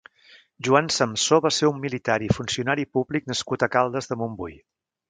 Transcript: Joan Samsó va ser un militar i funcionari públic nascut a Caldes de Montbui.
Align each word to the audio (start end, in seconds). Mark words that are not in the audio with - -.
Joan 0.67 0.89
Samsó 0.95 1.39
va 1.47 1.51
ser 1.59 1.69
un 1.73 1.77
militar 1.85 2.17
i 2.29 2.33
funcionari 2.39 2.89
públic 2.99 3.31
nascut 3.35 3.69
a 3.69 3.73
Caldes 3.79 4.15
de 4.15 4.21
Montbui. 4.25 4.61